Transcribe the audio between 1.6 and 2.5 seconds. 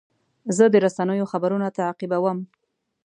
تعقیبوم.